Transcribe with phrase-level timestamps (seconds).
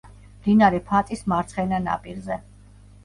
[0.37, 2.39] მდინარე ფაწის მარცხენა ნაპირზე.